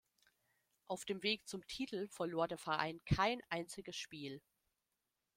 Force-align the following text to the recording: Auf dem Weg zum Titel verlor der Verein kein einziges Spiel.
Auf 0.87 1.05
dem 1.05 1.21
Weg 1.21 1.47
zum 1.47 1.61
Titel 1.67 2.07
verlor 2.07 2.47
der 2.47 2.57
Verein 2.57 3.01
kein 3.05 3.39
einziges 3.49 3.95
Spiel. 3.97 4.41